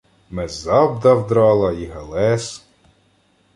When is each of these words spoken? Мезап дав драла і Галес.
Мезап 0.29 1.01
дав 1.01 1.27
драла 1.27 1.71
і 1.71 1.85
Галес. 1.85 2.63